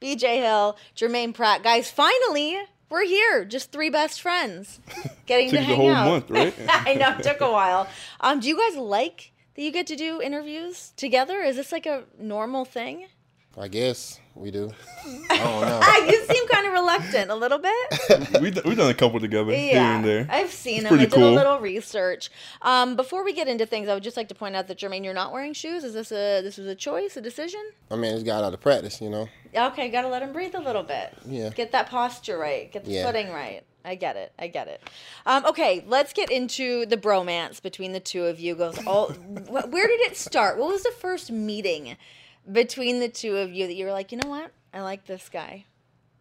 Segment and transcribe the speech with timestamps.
[0.00, 1.62] BJ Hill, Germaine Pratt.
[1.62, 2.58] Guys, finally,
[2.90, 3.44] we're here.
[3.44, 4.80] Just three best friends
[5.26, 6.08] getting to Took the hang whole out.
[6.08, 6.54] month, right?
[6.68, 7.88] I know it took a while.
[8.20, 11.40] Um, do you guys like that you get to do interviews together?
[11.40, 13.06] Is this like a normal thing?
[13.60, 14.70] I guess we do.
[15.30, 15.80] I don't know.
[15.88, 18.40] Ah, you seem kind of reluctant a little bit.
[18.40, 20.26] we we done a couple together here and there.
[20.30, 20.94] I've seen It's them.
[20.94, 22.30] I pretty did a little research.
[22.62, 25.02] Um, before we get into things, I would just like to point out that Germaine,
[25.04, 25.82] you're not wearing shoes.
[25.82, 27.60] Is this a this was a choice, a decision?
[27.90, 29.28] I mean, it's got out of practice, you know.
[29.54, 31.14] Okay, gotta let him breathe a little bit.
[31.26, 31.50] Yeah.
[31.50, 32.70] Get that posture right.
[32.70, 33.06] Get the Yeah.
[33.06, 33.62] footing right.
[33.84, 34.32] I get it.
[34.38, 34.82] I get it.
[35.24, 38.54] Um, okay, let's get into the bromance between the two of you.
[38.54, 39.08] Goes all.
[39.48, 40.58] where did it start?
[40.58, 41.96] What was the first meeting
[42.50, 45.28] between the two of you that you were like, you know what, I like this
[45.28, 45.64] guy?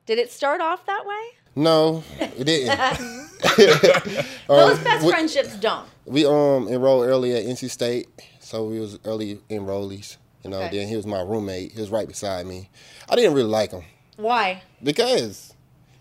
[0.05, 1.21] Did it start off that way?
[1.55, 2.77] No, it didn't.
[4.47, 5.87] Those Um, best we, friendships don't.
[6.05, 8.07] we um enrolled early at NC State,
[8.39, 10.17] so we was early enrollees.
[10.43, 10.77] You know, Okay.
[10.77, 11.73] then he was my roommate.
[11.73, 12.69] He was right beside me.
[13.09, 13.83] I didn't really like him
[14.15, 14.61] Why?
[14.83, 15.53] because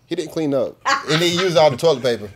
[0.05, 0.77] he didn't clean up
[1.09, 2.29] and he used all the toilet paper.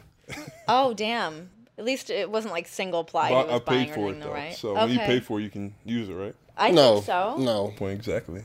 [0.68, 1.52] Oh damn!
[1.82, 3.30] At least it wasn't like single ply.
[3.30, 4.54] he But I paid for it though, right?
[4.54, 5.06] so when you Okay.
[5.08, 6.36] pay for it, you can use it, right?
[6.56, 7.38] I no, think so.
[7.40, 8.44] no, Point exactly.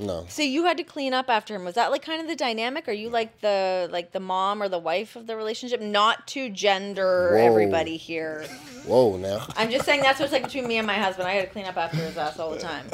[0.00, 0.26] no.
[0.28, 1.64] So you had to clean up after him.
[1.64, 2.88] Was that like kind of the dynamic?
[2.88, 5.80] Are you like the like the mom or the wife of the relationship?
[5.80, 7.46] Not to gender Whoa.
[7.46, 8.42] everybody here.
[8.84, 9.46] Whoa, now.
[9.56, 11.28] I'm just saying that's what's like between me and my husband.
[11.28, 12.86] I had to clean up after his ass all the time.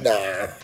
[0.00, 0.10] Nah,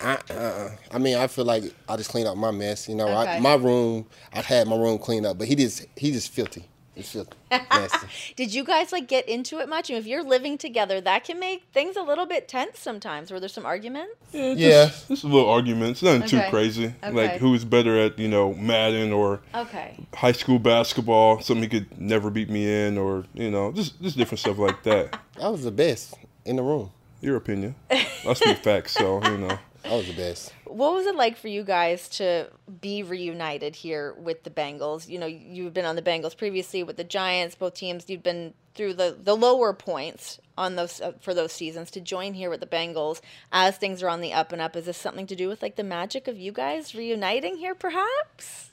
[0.00, 2.88] I, uh, I mean, I feel like I just cleaned up my mess.
[2.88, 3.36] You know, Okay.
[3.36, 6.68] I, my room, I had my room cleaned up, but he just, he just filthy.
[6.94, 8.06] He's filthy, nasty.
[8.36, 9.90] Did you guys like get into it much?
[9.90, 13.30] And if you're living together, that can make things a little bit tense sometimes.
[13.30, 14.12] Were there some arguments?
[14.32, 14.86] Yeah, Yeah.
[14.86, 16.02] just, just a little arguments.
[16.02, 16.44] Nothing Okay.
[16.44, 16.86] too crazy.
[17.02, 17.10] Okay.
[17.12, 19.96] Like who's better at you know Madden or Okay.
[20.14, 21.40] high school basketball?
[21.40, 24.82] Something he could never beat me in, or you know, just just different stuff like
[24.82, 25.18] that.
[25.40, 26.90] I was the best in the room.
[27.20, 27.74] Your opinion.
[27.90, 29.58] I speak facts, so you know.
[29.84, 30.52] I was the best.
[30.70, 32.48] What was it like for you guys to
[32.80, 35.08] be reunited here with the Bengals?
[35.08, 38.08] You know, you've been on the Bengals previously with the Giants, both teams.
[38.08, 42.34] You've been through the, the lower points on those uh, for those seasons to join
[42.34, 43.20] here with the Bengals
[43.50, 44.76] as things are on the up and up.
[44.76, 48.69] Is this something to do with like the magic of you guys reuniting here, perhaps?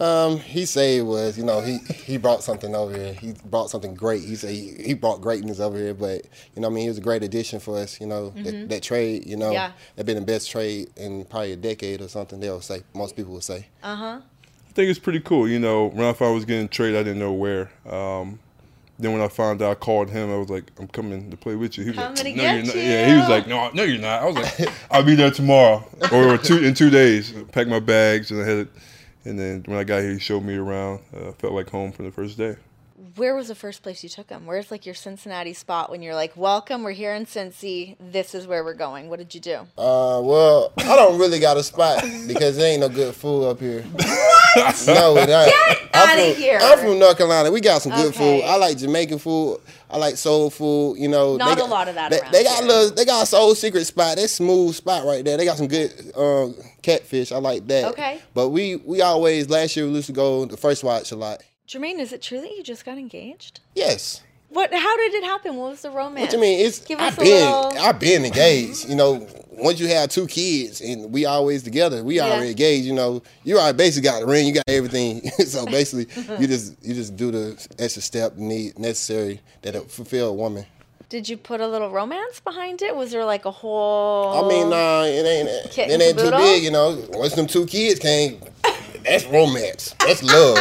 [0.00, 3.12] Um, he said it was, you know, he he brought something over here.
[3.12, 4.22] He brought something great.
[4.22, 6.22] He said he, he brought greatness over here, but
[6.56, 8.00] you know, I mean, he was a great addition for us.
[8.00, 9.52] You know, that, that trade, you know, Mm-hmm.
[9.54, 9.72] Yeah.
[9.96, 12.40] that been the best trade in probably a decade or something.
[12.40, 13.66] They'll say most people will say.
[13.82, 14.20] Uh huh.
[14.68, 15.46] I think it's pretty cool.
[15.48, 17.70] You know, when I found I was getting traded, I didn't know where.
[17.86, 18.38] Um,
[18.98, 20.30] then when I found out, I called him.
[20.30, 22.42] I was like, "I'm coming to play with you." He was Coming like, to "No,
[22.42, 22.80] get you're not." you.
[22.82, 25.84] Yeah, he was like, "No, no, you're not." I was like, "I'll be there tomorrow
[26.12, 28.68] or two in two days." Pack my bags and I had.
[29.24, 31.00] And then when I got here, he showed me around.
[31.14, 32.56] Uh, felt like home from the first day.
[33.16, 34.46] Where was the first place you took him?
[34.46, 37.96] Where's like your Cincinnati spot when you're like, "Welcome, we're here in Cincy.
[37.98, 39.54] This is where we're going." What did you do?
[39.76, 43.58] Uh, well, I don't really got a spot because there ain't no good food up
[43.60, 43.82] here.
[43.82, 44.84] What?
[44.86, 45.28] No, it ain't.
[45.28, 46.58] Get I'm outta from- here.
[46.62, 47.50] I'm from North Carolina.
[47.50, 48.40] We got some good Okay.
[48.40, 48.44] food.
[48.46, 49.60] I like Jamaican food.
[49.88, 50.98] I like soul food.
[50.98, 52.90] You know, Not they a lot of that They, around they got a little.
[52.94, 54.16] They got a soul secret spot.
[54.16, 55.36] That smooth spot right there.
[55.36, 57.32] They got some good um, catfish.
[57.32, 57.84] I like that.
[57.92, 58.20] Okay.
[58.34, 61.42] But we we always last year we used to go the first watch a lot.
[61.66, 63.60] Germaine, is it true that you just got engaged?
[63.74, 64.22] Yes.
[64.48, 64.74] What?
[64.74, 65.54] How did it happen?
[65.56, 66.20] What was the romance?
[66.26, 66.66] What you mean?
[66.66, 68.88] It's Give I've a been little- I've been engaged.
[68.88, 72.24] You know, once you have two kids and we always together, we Yeah.
[72.26, 72.84] already engaged.
[72.86, 75.28] You know, you already basically got the ring, you got everything.
[75.46, 76.08] so basically,
[76.40, 80.66] you just you just do the extra step need necessary that it fulfill a woman.
[81.10, 82.94] Did you put a little romance behind it?
[82.94, 84.44] Was there like a whole?
[84.44, 86.62] I mean, nah, it ain't it ain't too big.
[86.62, 88.40] You know, once them two kids came,
[89.04, 89.92] that's romance.
[89.98, 90.58] That's love.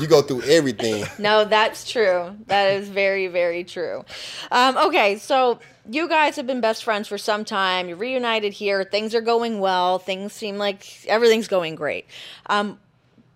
[0.00, 1.04] you go through everything.
[1.18, 2.34] No, that's true.
[2.46, 4.04] That is very, very true.
[4.50, 7.86] Um, okay, so you guys have been best friends for some time.
[7.88, 8.84] You're reunited here.
[8.84, 9.98] Things are going well.
[9.98, 12.06] Things seem like everything's going great.
[12.46, 12.78] Um,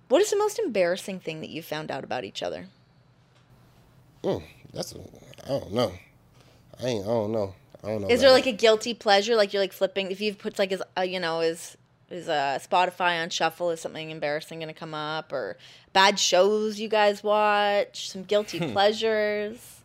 [0.08, 2.66] what is the most embarrassing thing that you found out about each other?
[4.24, 5.00] Mm, that's a,
[5.44, 5.92] I don't know.
[6.82, 7.04] I ain't.
[7.04, 7.54] I don't know.
[7.82, 8.08] I don't know.
[8.08, 10.10] Is there about like a guilty pleasure, like you're like flipping?
[10.10, 11.76] If you've put like his, uh, you know, is
[12.10, 13.70] is uh, Spotify on shuffle?
[13.70, 15.56] Is something embarrassing going to come up, or
[15.92, 18.10] bad shows you guys watch?
[18.10, 19.80] Some guilty pleasures?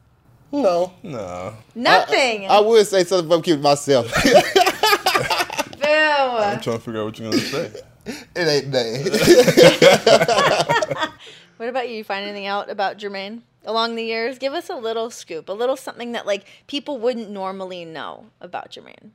[0.51, 1.53] No, No.
[1.75, 2.45] Nothing.
[2.45, 4.07] I, I would say something, but I'm keeping myself.
[4.23, 5.87] Boo.
[5.87, 7.71] I'm trying to figure out what you're gonna say.
[8.35, 11.11] it ain't that.
[11.57, 11.95] What about you?
[11.97, 14.37] You find anything out about Germaine along the years?
[14.37, 18.71] Give us a little scoop, a little something that like people wouldn't normally know about
[18.71, 19.11] Germaine.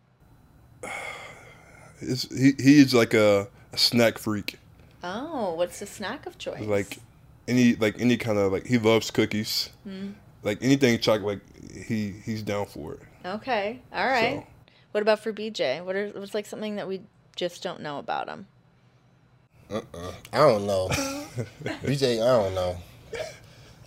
[2.00, 4.58] It's, he he's like a, a snack freak.
[5.02, 6.60] Oh, what's the snack of choice?
[6.60, 6.98] Like
[7.48, 9.70] any like any kind of like he loves cookies.
[9.84, 10.08] Hmm.
[10.43, 13.00] Like anything chocolate, like he he's down for it.
[13.25, 14.40] okay, all right.
[14.40, 14.46] So-
[14.92, 15.82] What about for BJ?
[15.82, 17.00] What are what's like something that we
[17.34, 18.46] just don't know about him?
[19.70, 20.12] Uh-uh.
[20.34, 20.88] I don't know.
[21.82, 22.76] BJ, I don't know.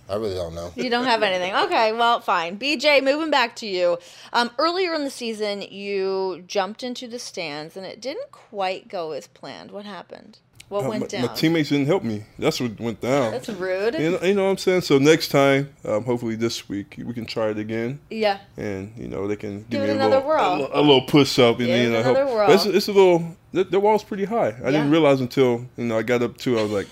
[0.10, 0.72] I really don't know.
[0.76, 1.54] You don't have anything.
[1.56, 2.58] Okay, well, fine.
[2.58, 3.98] BJ, moving back to you.
[4.34, 9.12] Um, earlier in the season, you jumped into the stands and it didn't quite go
[9.12, 9.72] as planned.
[9.72, 10.40] What happened?
[10.70, 11.22] What Uh, went my, down?
[11.26, 12.26] my teammates didn't help me.
[12.38, 13.32] That's what went down.
[13.32, 13.96] That's rude.
[13.96, 14.82] you, know, you know what I'm saying?
[14.82, 18.00] So next time, um, hopefully this week, we can try it again.
[18.12, 18.38] Yeah.
[18.56, 20.42] and you know they can Give me a another little, whirl.
[20.42, 22.30] a, little- a little push up, and you know, another help.
[22.36, 22.48] whirl.
[22.48, 23.36] But It's, it's a little.
[23.52, 24.50] The, the wall's pretty high.
[24.50, 24.72] I Yeah.
[24.72, 26.60] didn't realize until you know I got up to.
[26.60, 26.88] I was like,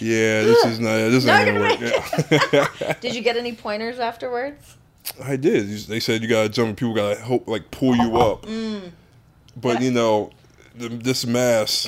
[0.00, 0.96] yeah, this is not.
[1.10, 3.00] This Not ain't gonna work.
[3.00, 4.76] Did you get any pointers afterwards?
[5.22, 5.68] I did.
[5.68, 6.68] They said you gotta jump.
[6.68, 8.42] and People gotta help, like pull you up.
[8.46, 8.92] Mm.
[9.56, 10.30] But you know,
[10.74, 11.84] the, this mass,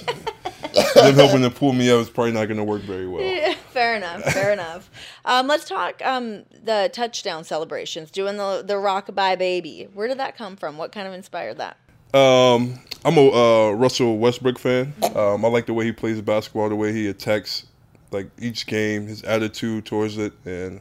[0.94, 3.22] them helping to pull me up is probably not gonna work very well.
[3.22, 4.22] Yeah, fair enough.
[4.24, 4.90] Fair enough.
[5.24, 9.88] Um, let's talk um, the touchdown celebrations, doing the the rockabye baby.
[9.94, 10.76] Where did that come from?
[10.76, 11.76] What kind of inspired that?
[12.14, 14.92] Um, I'm a uh, Russell Westbrook fan.
[15.14, 17.66] Um, I like the way he plays basketball, the way he attacks
[18.12, 20.80] like each game, his attitude towards it, and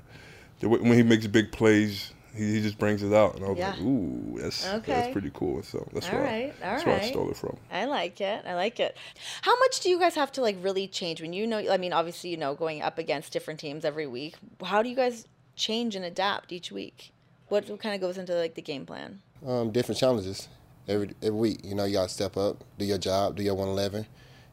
[0.60, 3.36] the way, when he makes big plays, he, he just brings it out.
[3.36, 3.72] And I was Yeah.
[3.72, 4.94] like, ooh, that's Okay.
[4.94, 5.64] that's pretty cool.
[5.64, 7.58] So that's All where right, all that's where I stole it from.
[7.72, 8.46] I like it.
[8.46, 8.98] I like it.
[9.42, 11.58] How much do you guys have to like really change when you know?
[11.72, 14.36] I mean, obviously, you know, going up against different teams every week.
[14.64, 15.26] How do you guys
[15.56, 17.12] change and adapt each week?
[17.48, 19.22] What, what kind of goes into like the game plan?
[19.46, 20.48] Um, different challenges
[20.88, 21.62] every every week.
[21.64, 24.06] You know, you gotta step up, do your job, do your one eleven.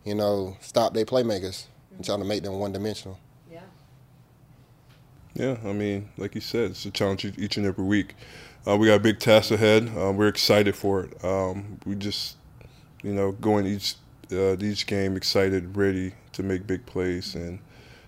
[0.05, 1.67] You know, stop their playmakers
[1.99, 3.19] and trying to make them one dimensional.
[3.50, 3.61] Yeah.
[5.35, 8.15] Yeah, I mean, like you said, it's a challenge each- each and every week.
[8.67, 9.91] Uh, we got a big task ahead.
[9.97, 11.25] Uh, we're excited for it.
[11.25, 12.37] Um, we just,
[13.03, 13.97] you know, going each
[14.31, 17.59] uh, each game excited, ready to make big plays and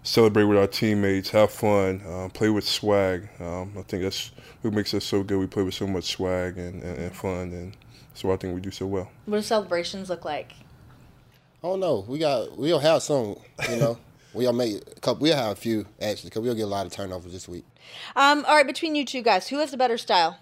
[0.02, 3.26] celebrate with our teammates, have fun, uh, play with swag.
[3.40, 5.38] Um, I think that's what makes us so good.
[5.38, 7.74] We play with so much swag and, and, and fun, and
[8.12, 9.10] so I think we do so well.
[9.24, 10.52] What do celebrations look like?
[11.62, 12.04] I don't know.
[12.08, 13.36] We got we'll have some.
[13.68, 13.98] You know,
[14.34, 15.22] we'll make a couple.
[15.22, 17.64] We'll have a few actually because we'll get a lot of turnovers this week.
[18.16, 20.38] Um, all right, between you two guys, who has the better style?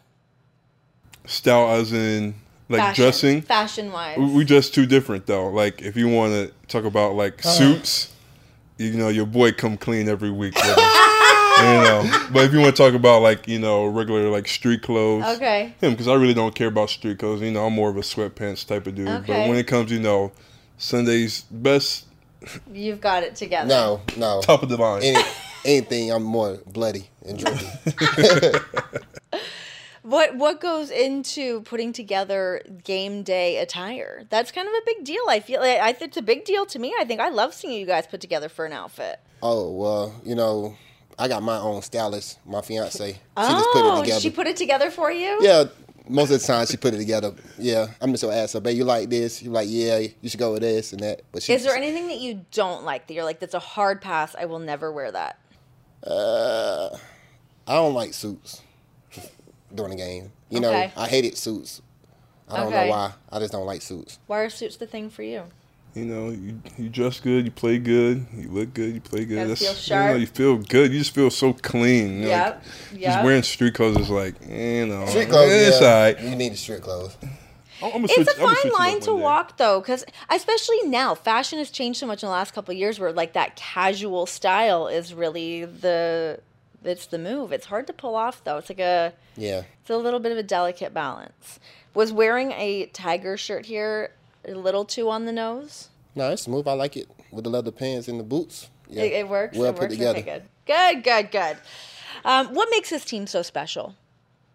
[1.27, 2.35] Style as in
[2.69, 3.03] like Fashion.
[3.03, 3.43] dressing.
[3.43, 4.17] fashion wise.
[4.19, 5.49] We we just too different though.
[5.49, 8.13] Like if you want to talk about like suits,
[8.79, 10.55] you know your boy come clean every week.
[11.59, 14.81] You know, but if you want to talk about like you know regular like street
[14.81, 15.75] clothes, Okay.
[15.81, 17.41] him because I really don't care about street clothes.
[17.43, 19.09] You know, I'm more of a sweatpants type of dude.
[19.09, 19.27] Okay.
[19.27, 20.31] But when it comes, you know,
[20.79, 22.07] Sundays best
[22.73, 23.69] You've got it together.
[23.69, 24.41] No, no.
[24.43, 25.03] top of the line.
[25.03, 25.23] Any,
[25.65, 28.59] anything, I'm more bloody and drippy.
[30.09, 34.23] What what goes into putting together game day attire?
[34.31, 35.21] That's kind of a big deal.
[35.29, 36.95] I feel like I think it's a big deal to me.
[36.99, 39.21] I think I love seeing you guys put together for an outfit.
[39.43, 40.79] oh well, you know,
[41.19, 43.13] I got my own stylist, my fiance.
[43.13, 44.21] She oh, just put it oh, together.
[44.21, 45.41] she put it together for you?
[45.43, 45.65] Yeah,
[46.09, 47.33] most of the time she put it together.
[47.59, 49.43] Yeah, I'm just gonna ask her, babe, you like this?
[49.43, 51.23] You like, yeah, you should go with this and that.
[51.33, 54.01] But she, Is there anything that you don't like that you're like that's a hard
[54.01, 54.35] pass?
[54.39, 55.39] I will never wear that.
[56.05, 56.91] Uh,
[57.67, 58.63] I don't like suits
[59.75, 60.33] during the game.
[60.51, 61.83] You know, I hated suits.
[62.49, 62.85] I don't Okay.
[62.85, 63.13] know why.
[63.31, 64.19] I just don't like suits.
[64.27, 65.45] Why are suits the thing for you?
[65.99, 69.49] You know, you, you dress good, you play good, you look good, you play good.
[69.49, 70.93] Gotta feel You, know, you feel good.
[70.93, 72.19] You just feel so clean.
[72.19, 72.55] You know, Yep,
[72.93, 73.13] like, yep.
[73.13, 75.87] Just wearing street clothes is like, you know, Street clothes, It's yeah.
[75.89, 76.21] all right.
[76.21, 77.17] You need the street clothes.
[77.83, 79.13] I'm gonna It's switch- a I'm gonna fine switch it up line to day.
[79.13, 82.79] walk though, because especially now, fashion has changed so much in the last couple of
[82.79, 82.99] years.
[83.01, 86.41] Where like that casual style is really the
[86.85, 87.53] it's the move.
[87.53, 88.59] It's hard to pull off though.
[88.59, 89.63] It's like a Yeah.
[89.81, 91.59] it's a little bit of a delicate balance.
[91.95, 94.11] Was wearing a tiger shirt here
[94.47, 95.89] a little too on the nose?
[96.19, 96.67] No, it's smooth.
[96.67, 98.69] I like it with the leather pants and the boots.
[98.89, 99.05] Yeah.
[99.05, 99.57] It, it works.
[99.57, 99.95] Well it put works.
[99.95, 100.19] together.
[100.19, 101.05] Okay, good.
[101.05, 101.57] Good, good, good.
[102.25, 103.95] Um, what makes this team so special?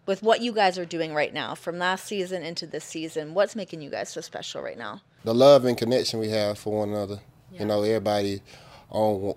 [0.06, 3.56] With what you guys are doing right now, from last season into this season, what's
[3.56, 5.00] making you guys so special right now?
[5.24, 7.20] The love and connection we have for one another.
[7.50, 7.60] Yeah.
[7.60, 8.42] You know, everybody
[8.90, 9.34] on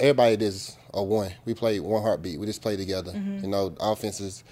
[0.00, 1.32] everybody is a one.
[1.44, 2.40] We play one heartbeat.
[2.40, 3.12] We just play together.
[3.12, 3.44] Mm-hmm.
[3.44, 4.42] You know, the offense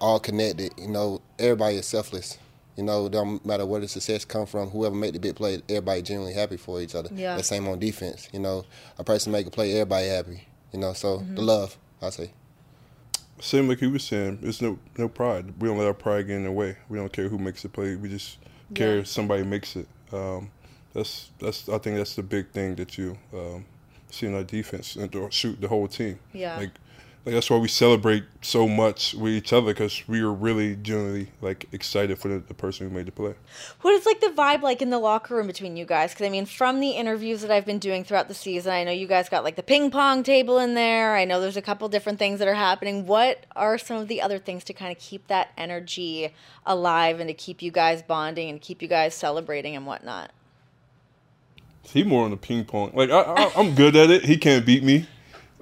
[0.00, 0.72] all connected.
[0.78, 2.38] You know, everybody is selfless.
[2.76, 4.68] You know, don't matter where the success come from.
[4.70, 7.08] Whoever made the big play, everybody genuinely happy for each other.
[7.14, 7.36] Yeah.
[7.36, 8.28] The same on defense.
[8.32, 8.64] You know,
[8.98, 10.46] a person make a play, everybody happy.
[10.72, 11.34] You know, so Mm-hmm.
[11.36, 12.30] the love, I say.
[13.40, 15.54] Same like he was saying, there's no no pride.
[15.60, 16.76] We don't let our pride get in the way.
[16.88, 17.94] We don't care who makes the play.
[17.96, 18.38] We just
[18.74, 19.00] care Yeah.
[19.00, 19.86] if somebody makes it.
[20.12, 20.50] Um,
[20.94, 23.66] that's that's I think that's the big thing that you um,
[24.10, 26.18] see in our defense and or shoot the whole team.
[26.32, 26.56] Yeah.
[26.56, 26.70] Like,
[27.26, 31.32] like that's why we celebrate so much with each other because we are really genuinely
[31.40, 33.34] like excited for the, the person who made the play.
[33.80, 36.12] What is like the vibe like in the locker room between you guys?
[36.12, 38.92] Because I mean, from the interviews that I've been doing throughout the season, I know
[38.92, 41.16] you guys got like the ping pong table in there.
[41.16, 43.06] I know there's a couple different things that are happening.
[43.06, 46.32] What are some of the other things to kind of keep that energy
[46.64, 50.30] alive and to keep you guys bonding and keep you guys celebrating and whatnot?
[51.82, 52.92] He more on the ping pong.
[52.94, 54.26] Like I, I, I'm good at it.
[54.26, 55.08] He can't beat me.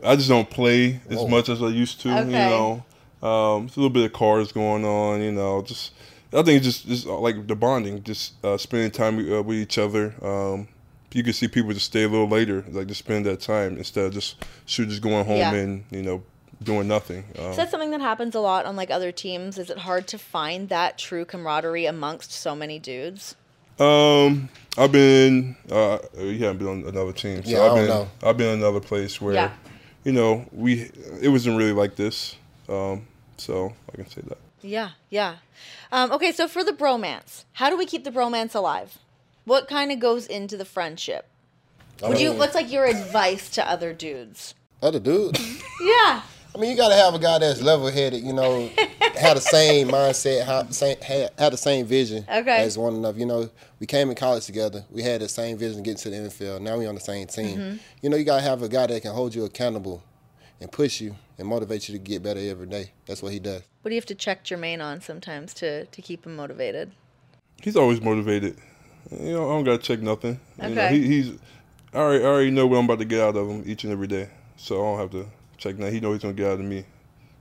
[0.04, 1.28] I just don't play as Whoa.
[1.28, 2.08] much as I used to.
[2.10, 2.84] You know,
[3.22, 5.22] um, it's a little bit of cars going on.
[5.22, 5.92] You know, just
[6.32, 9.56] I think it's just just uh, like the bonding, just uh, spending time uh, with
[9.58, 10.14] each other.
[10.22, 10.68] Um,
[11.12, 14.06] you can see people just stay a little later, like just spend that time instead
[14.06, 15.52] of just shoot just going home Yeah.
[15.54, 16.22] and you know
[16.62, 17.24] doing nothing.
[17.38, 19.56] Um, Is that something that happens a lot on like other teams?
[19.58, 23.36] Is it hard to find that true camaraderie amongst so many dudes?
[23.78, 25.56] Um, I've been.
[25.70, 27.86] Uh, you haven't been on another team, so Yeah, I I've been.
[27.88, 28.08] know.
[28.22, 29.50] I've been in another place where, Yeah.
[30.04, 30.90] You know, we.
[31.20, 32.36] It wasn't really like this.
[32.68, 33.06] Um,
[33.36, 34.38] so I can say that.
[34.62, 35.36] Yeah, yeah.
[35.92, 38.98] Um, okay, so for the bromance, how do we keep the bromance alive?
[39.44, 41.26] What kind of goes into the friendship?
[42.02, 42.30] I Would you?
[42.30, 44.54] mean, What's like your advice to other dudes?
[44.82, 45.38] other dudes?
[45.80, 46.22] Yeah.
[46.54, 48.70] I mean, you got to have a guy that's level headed, you know,
[49.24, 52.58] have the same mindset, had, same, have, have the same vision Okay.
[52.62, 53.18] as one another.
[53.18, 53.50] You know,
[53.80, 54.84] we came in college together.
[54.90, 56.60] We had the same vision getting to the NFL.
[56.60, 57.58] Now we on the same team.
[57.58, 57.76] Mm-hmm.
[58.02, 60.02] You know, you got to have a guy that can hold you accountable
[60.60, 62.92] and push you and motivate you to get better every day.
[63.06, 63.62] That's what he does.
[63.82, 66.92] What do you have to check Germaine on sometimes to to keep him motivated?
[67.62, 68.56] He's always motivated.
[69.10, 70.40] You know, I don't gotta check nothing.
[70.62, 70.98] You know, Okay.
[70.98, 71.32] he, he's.
[71.92, 73.92] I already, I already know what I'm about to get out of him each and
[73.92, 75.26] every day, so I don't have to
[75.58, 75.94] check nothing.
[75.94, 76.84] He knows he's gonna get out of me.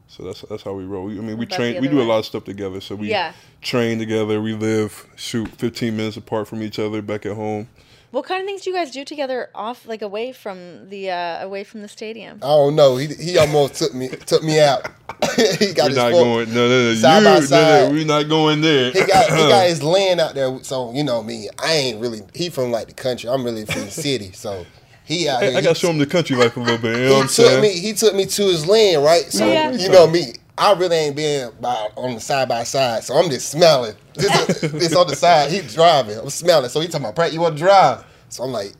[0.07, 1.05] So that's that's how we roll.
[1.05, 1.81] We- I mean, we About train.
[1.81, 2.81] We other do a lot of stuff together.
[2.81, 3.33] So we Yeah.
[3.61, 4.41] train together.
[4.41, 7.67] We live, shoot, 15 minutes apart from each other back at home.
[8.11, 11.43] What kind of things do you guys do together off, like away from the uh,
[11.43, 12.37] away from the stadium?
[12.43, 12.95] I don't know.
[12.97, 14.85] He, he almost took me took me out.
[15.35, 16.53] he got We're his not going.
[16.53, 16.93] No, no, no.
[16.93, 18.91] side you, by no, no, we're not going there.
[18.91, 21.49] He got he got his land out there, so you know me.
[21.57, 22.21] I ain't really.
[22.35, 23.31] He from like the country.
[23.31, 24.63] I'm really from the city, so
[25.05, 25.51] he out here.
[25.51, 26.97] I he- gotta show him the country life a little bit.
[26.97, 27.61] You know what he I'm took saying?
[27.61, 27.69] me.
[27.79, 29.23] He took me to his land, right?
[29.31, 29.71] So Yeah.
[29.71, 30.33] you know me.
[30.57, 33.95] I really ain't been by, on the side by side, so I'm just smelling.
[34.13, 35.49] This, this on the side.
[35.49, 36.19] He's driving.
[36.19, 36.69] I'm smelling.
[36.69, 38.05] So he talking about, Pratt, you want to drive?
[38.29, 38.73] So I'm like,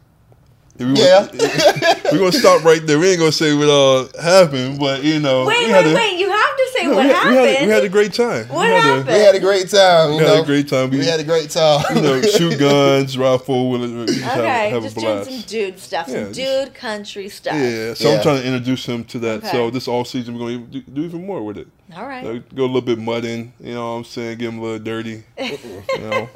[0.80, 1.28] We Yeah.
[2.12, 2.98] We're gonna stop right there.
[3.00, 5.46] We ain't gonna say what uh happened, but you know.
[5.46, 6.18] Wait, wait, a, wait!
[6.20, 7.36] You have to say no, what we, had, we, happened.
[7.36, 8.48] had a, we had a great time.
[8.50, 9.08] What we had happened?
[9.08, 10.12] we had a great time.
[10.12, 10.90] You We had a great time.
[10.90, 11.84] We- We had a great time.
[11.96, 15.42] You know, shoot guns, ride four wheelers, just have, okay, have just a doing some
[15.42, 17.54] dude stuff, some Yeah, dude just- country stuff.
[17.56, 18.16] Yeah, so Yeah.
[18.18, 19.38] I'm trying to introduce him to that.
[19.44, 19.52] Okay.
[19.52, 21.68] So this all season we're gonna do, do even more with it.
[21.96, 22.26] All right.
[22.26, 24.40] Like, go a little bit mudding, you know what I'm saying?
[24.40, 25.24] Get him a little dirty.
[25.38, 26.30] you know.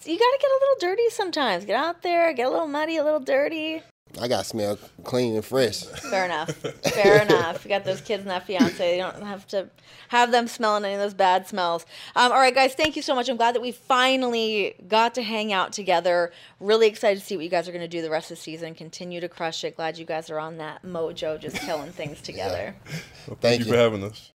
[0.00, 1.64] So you got to get a little dirty sometimes.
[1.66, 3.82] Get out there, get a little muddy, a little dirty.
[4.20, 5.82] I got smell clean and fresh.
[5.84, 6.50] Fair enough.
[6.82, 7.64] Fair enough.
[7.64, 8.96] You got those kids and that fiance.
[8.96, 9.70] You don't have to
[10.08, 11.86] have them smelling any of those bad smells.
[12.16, 13.28] Um, all right, guys, thank you so much.
[13.28, 16.32] I'm glad that we finally got to hang out together.
[16.58, 18.42] Really excited to see what you guys are going to do the rest of the
[18.42, 18.74] season.
[18.74, 19.76] Continue to crush it.
[19.76, 22.74] Glad you guys are on that mojo, just killing things together.
[23.28, 23.72] Well, Thank you you.
[23.72, 24.28] for having us.